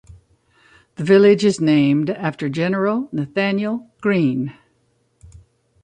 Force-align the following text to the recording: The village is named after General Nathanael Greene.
The 0.95 1.03
village 1.03 1.45
is 1.45 1.61
named 1.61 2.09
after 2.09 2.49
General 2.49 3.07
Nathanael 3.11 3.91
Greene. 4.01 4.55